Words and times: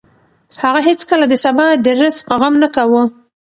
هغه 0.63 0.79
هېڅکله 0.89 1.25
د 1.29 1.33
سبا 1.45 1.67
د 1.85 1.87
رزق 2.01 2.27
غم 2.41 2.53
نه 2.63 2.67
کاوه. 2.75 3.03